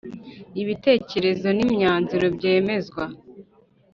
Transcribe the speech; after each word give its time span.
ibitekerezo 0.61 1.47
n 1.57 1.59
imyanzuro 1.67 2.25
byemezwa. 2.35 3.03